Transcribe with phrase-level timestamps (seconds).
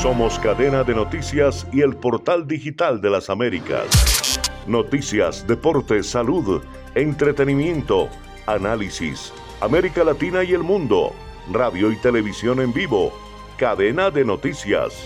[0.00, 4.40] Somos cadena de noticias y el portal digital de las Américas.
[4.66, 6.62] Noticias, deportes, salud,
[6.94, 8.08] entretenimiento,
[8.46, 11.12] análisis, América Latina y el mundo,
[11.52, 13.12] radio y televisión en vivo,
[13.58, 15.04] cadena de noticias.